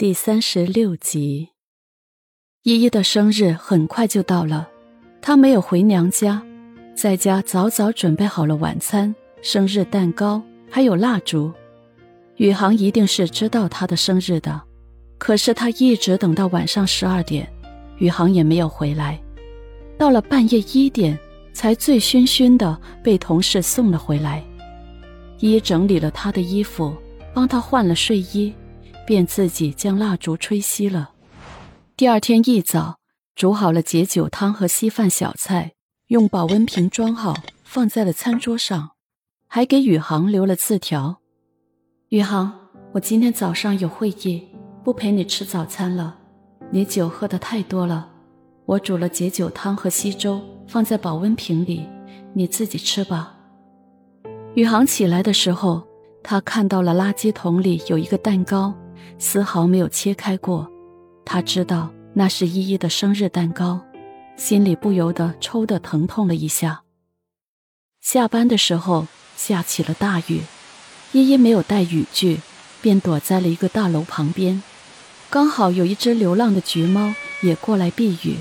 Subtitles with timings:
[0.00, 1.50] 第三十六集，
[2.62, 4.66] 依依的生日很快就到了，
[5.20, 6.42] 她没有回娘家，
[6.96, 11.52] 在家早早准备好了晚餐、生日蛋糕，还有蜡烛。
[12.36, 14.62] 宇航一定是知道她的生日的，
[15.18, 17.46] 可是他一直等到晚上十二点，
[17.98, 19.20] 宇航也没有回来。
[19.98, 21.18] 到了半夜一点，
[21.52, 24.42] 才醉醺醺的被同事送了回来。
[25.40, 26.96] 依依整理了他的衣服，
[27.34, 28.50] 帮他换了睡衣。
[29.10, 31.10] 便自己将蜡烛吹熄了。
[31.96, 33.00] 第二天一早，
[33.34, 35.72] 煮好了解酒汤和稀饭小菜，
[36.06, 38.90] 用保温瓶装好，放在了餐桌上，
[39.48, 41.18] 还给宇航留了字条
[42.10, 42.56] ：“宇航，
[42.92, 44.46] 我今天早上有会议，
[44.84, 46.16] 不陪你吃早餐了。
[46.70, 48.08] 你酒喝的太多了，
[48.64, 51.84] 我煮了解酒汤和稀粥，放在保温瓶里，
[52.32, 53.34] 你自己吃吧。”
[54.54, 55.82] 宇航起来的时候，
[56.22, 58.72] 他看到了垃圾桶里有一个蛋糕。
[59.18, 60.70] 丝毫没有切开过，
[61.24, 63.80] 他知道那是依依的生日蛋糕，
[64.36, 66.82] 心里不由得抽的疼痛了一下。
[68.00, 70.42] 下班的时候下起了大雨，
[71.12, 72.40] 依依没有带雨具，
[72.80, 74.62] 便躲在了一个大楼旁边，
[75.28, 78.38] 刚好有一只流浪的橘猫也过来避雨。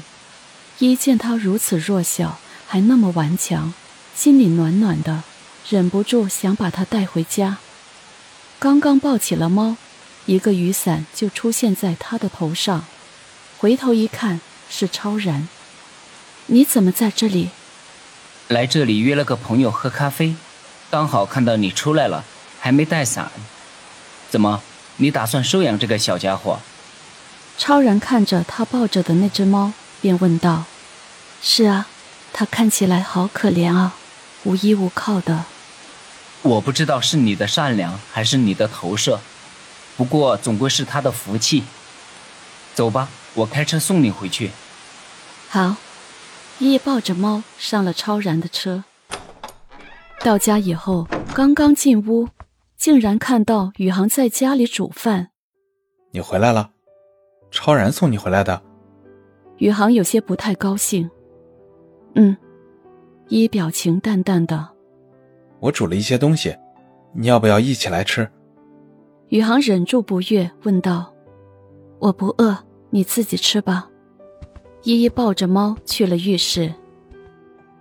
[0.80, 3.74] 依见它如此弱小，还那么顽强，
[4.16, 5.24] 心里暖暖的，
[5.68, 7.58] 忍不住想把它带回家。
[8.58, 9.76] 刚刚抱起了猫。
[10.30, 12.86] 一个雨伞就出现在他的头上，
[13.58, 15.48] 回头一看是超然。
[16.46, 17.50] 你怎么在这里？
[18.48, 20.36] 来这里约了个朋友喝咖啡，
[20.92, 22.24] 刚好看到你出来了，
[22.60, 23.32] 还没带伞。
[24.30, 24.62] 怎么，
[24.98, 26.60] 你打算收养这个小家伙？
[27.58, 30.66] 超然看着他抱着的那只猫，便问道
[31.42, 31.88] ：“是啊，
[32.32, 33.96] 它看起来好可怜啊，
[34.44, 35.46] 无依无靠的。”
[36.44, 39.20] 我不知道是你的善良还是你的投射。
[40.00, 41.62] 不过总归是他的福气。
[42.74, 44.50] 走吧，我开车送你回去。
[45.50, 45.76] 好，
[46.60, 48.86] 依依抱着猫上了超然的车。
[50.22, 52.30] 到家以后，刚刚进屋，
[52.78, 55.32] 竟然看到宇航在家里煮饭。
[56.12, 56.70] 你回来了，
[57.52, 58.62] 超然送你回来的。
[59.58, 61.12] 宇航有些不太高兴。
[62.16, 62.38] 嗯，
[63.28, 64.70] 依依表情淡淡的。
[65.60, 66.56] 我煮了一些东西，
[67.14, 68.32] 你要不要一起来吃？
[69.30, 71.14] 宇航忍住不悦，问道
[72.00, 72.58] ：“我不饿，
[72.90, 73.88] 你自己吃吧。”
[74.84, 76.74] 依依抱着猫去了浴室。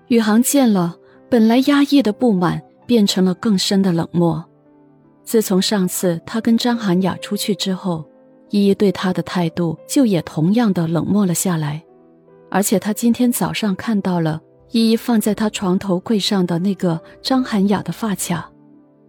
[0.09, 0.97] 宇航见了，
[1.31, 4.45] 本来压抑的不满变成了更深的冷漠。
[5.23, 8.05] 自从上次他跟张涵雅出去之后，
[8.51, 11.83] 依依对他的态度就也同样的冷漠了下来。
[12.51, 14.41] 而且他今天早上看到了
[14.73, 18.51] 依依放在他床头柜上的那个张涵雅的发卡。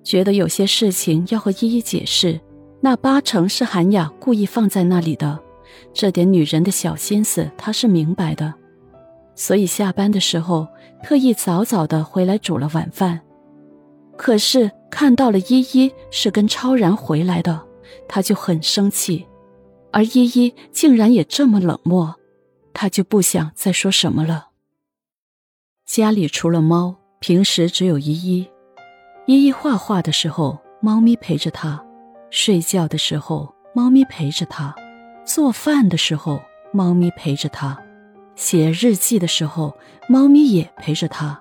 [0.03, 2.39] 觉得有些事情要和依依解释，
[2.81, 5.39] 那八成是韩雅故意放在那里的。
[5.93, 8.53] 这点女人的小心思，他是明白的。
[9.35, 10.67] 所以下班的时候，
[11.03, 13.21] 特意早早的回来煮了晚饭。
[14.17, 17.61] 可是看到了依依是跟超然回来的，
[18.07, 19.25] 他就很生气。
[19.91, 22.15] 而依依竟然也这么冷漠，
[22.73, 24.49] 他就不想再说什么了。
[25.85, 28.47] 家里除了猫，平时只有依依。
[29.29, 31.79] 依依画画的时候，猫咪陪着她；
[32.31, 34.73] 睡觉的时候，猫咪陪着她；
[35.23, 36.41] 做饭的时候，
[36.73, 37.77] 猫咪陪着她；
[38.35, 41.39] 写日记的时候，猫咪也陪着她。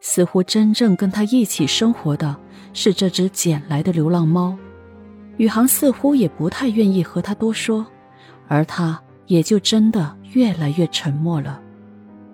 [0.00, 2.36] 似乎真正跟他一起生活的
[2.72, 4.56] 是这只捡来的流浪猫。
[5.36, 7.84] 宇航似乎也不太愿意和他多说，
[8.46, 11.60] 而他也就真的越来越沉默了。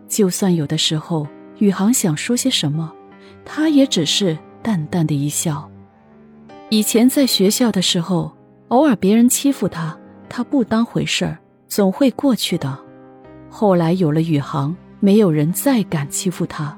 [0.06, 1.26] 就算有的时候
[1.60, 2.92] 宇航想说些什么，
[3.42, 4.36] 他也只是。
[4.66, 5.70] 淡淡的一笑。
[6.70, 8.32] 以前在学校的时候，
[8.66, 9.96] 偶尔别人欺负他，
[10.28, 11.38] 他不当回事儿，
[11.68, 12.76] 总会过去的。
[13.48, 16.76] 后来有了宇航，没有人再敢欺负他。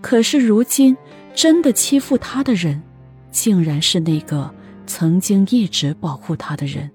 [0.00, 0.96] 可是如今，
[1.34, 2.82] 真的欺负他的人，
[3.30, 4.50] 竟然是那个
[4.86, 6.90] 曾经一直保护他的人。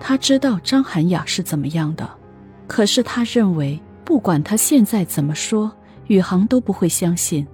[0.00, 2.10] 他知道张涵雅是怎么样的，
[2.66, 5.70] 可是他认为，不管他现在怎么说，
[6.08, 7.46] 宇航都不会相信。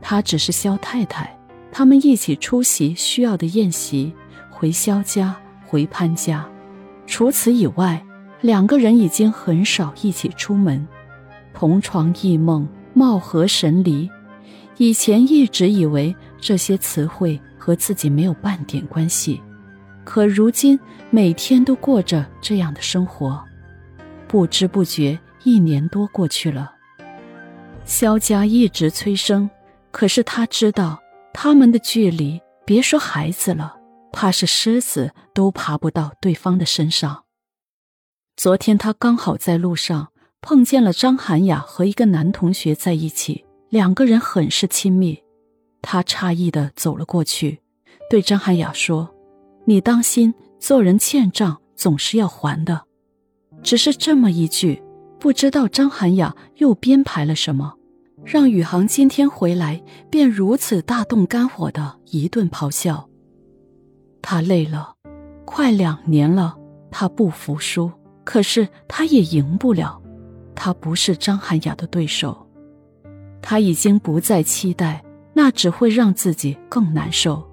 [0.00, 1.36] 她只是萧太太，
[1.72, 4.12] 他们一起出席需要的宴席，
[4.50, 6.48] 回萧家，回潘家。
[7.06, 8.04] 除此以外，
[8.40, 10.86] 两个人已经很少一起出门，
[11.52, 14.08] 同床异梦，貌合神离。
[14.76, 19.40] 以前一直以为这些词汇和自己没有半点关系，
[20.04, 20.78] 可如今
[21.10, 23.42] 每天都过着这样的生活，
[24.28, 26.72] 不知不觉一年多过去了。
[27.84, 29.48] 萧家一直催生。
[29.96, 31.02] 可是他知道，
[31.32, 33.76] 他们的距离，别说孩子了，
[34.12, 37.24] 怕是狮子都爬不到对方的身上。
[38.36, 40.08] 昨天他刚好在路上
[40.42, 45.18] 碰见了张涵雅和一个男同学在一起，两个人很是亲密。
[45.80, 47.62] 他诧异的走了过去，
[48.10, 49.08] 对张涵雅说
[49.64, 52.82] ：“你当心，做人欠账总是要还的。”
[53.64, 54.82] 只是这么一句，
[55.18, 57.75] 不知道张涵雅又编排了什么，
[58.26, 59.80] 让宇航今天回来
[60.10, 63.08] 便如此大动肝火的一顿咆哮。
[64.20, 64.92] 他累了，
[65.44, 66.56] 快两年了，
[66.90, 67.88] 他不服输，
[68.24, 70.02] 可是他也赢不了，
[70.56, 72.36] 他不是张涵雅的对手，
[73.40, 75.00] 他已经不再期待。
[75.32, 77.46] 那只会让自己更难受。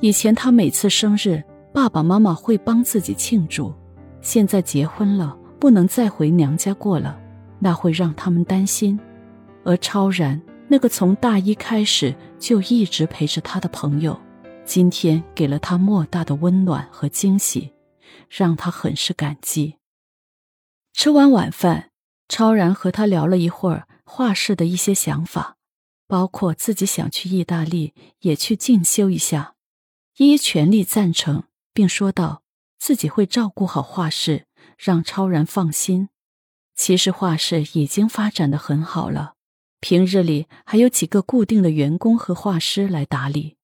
[0.00, 1.40] 以前他每次生日，
[1.72, 3.72] 爸爸妈妈会帮自己庆祝。
[4.20, 7.16] 现在结婚了，不能再回娘家过了，
[7.60, 8.98] 那会让他们担心。
[9.64, 14.20] 而超然那个从大一开始就一直陪着他的朋友，
[14.64, 17.72] 今天给了他莫大的温暖和惊喜，
[18.28, 19.76] 让他很是感激。
[20.92, 21.90] 吃完晚饭，
[22.28, 25.56] 超然和他聊了一会儿画室的一些想法。
[26.06, 29.54] 包括自己想去意大利也去进修一下，
[30.16, 32.42] 依依全力赞成，并说道
[32.80, 34.46] 自己会照顾好画室，
[34.76, 36.08] 让超然放心。
[36.74, 39.34] 其实画室已经发展的很好了，
[39.80, 43.56] 平日里还有几个固定的员工和画师来打理。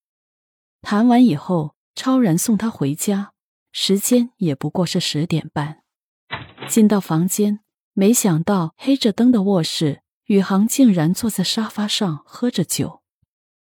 [0.83, 3.33] 谈完以后，超然送他回家，
[3.73, 5.83] 时间也不过是十点半。
[6.69, 7.61] 进到房间，
[7.93, 10.03] 没想到黑着灯的卧室。
[10.27, 13.03] 宇航竟然坐在沙发上喝着酒。